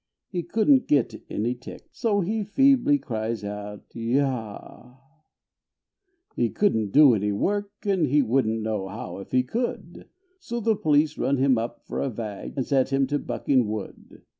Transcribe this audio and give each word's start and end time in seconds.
He 0.29 0.41
couldn't 0.41 0.87
get 0.87 1.21
any 1.29 1.53
tick 1.53 1.87
So 1.91 2.21
he 2.21 2.43
feebly 2.43 2.97
cries 2.97 3.43
out 3.43 3.85
"yah"! 3.93 4.95
He 6.35 6.49
couldn't 6.49 6.89
do 6.91 7.13
any 7.13 7.31
work 7.31 7.71
And 7.85 8.07
he 8.07 8.23
wouldn't 8.23 8.63
know 8.63 8.87
how 8.87 9.19
if 9.19 9.29
he 9.31 9.43
could; 9.43 10.07
So 10.39 10.59
the 10.59 10.75
police 10.75 11.19
run 11.19 11.37
him 11.37 11.59
for 11.85 11.99
a 11.99 12.09
vag 12.09 12.53
And 12.57 12.65
set 12.65 12.89
him 12.91 13.05
to 13.13 13.19
bucking 13.19 13.67
wood. 13.67 14.23